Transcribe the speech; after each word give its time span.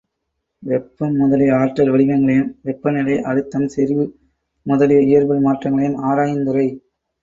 வெப்பம் 0.63 1.13
முதலிய 1.15 1.51
ஆற்றல் 1.57 1.91
வடிவங்களையும், 1.91 2.49
வெப்ப 2.61 2.91
நிலை, 2.91 3.21
அழுத்தம், 3.29 3.69
செறிவு 3.69 4.07
முதலிய 4.65 5.01
இயற்பியல் 5.09 5.47
மாற்றங் 5.47 5.75
களையும் 5.75 6.01
ஆராயுந்துறை. 6.03 6.69